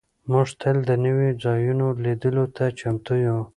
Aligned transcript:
موږ 0.31 0.47
تل 0.61 0.77
د 0.89 0.91
نویو 1.03 1.37
ځایونو 1.43 1.87
لیدلو 2.03 2.45
ته 2.55 2.65
چمتو 2.79 3.13
یو. 3.27 3.39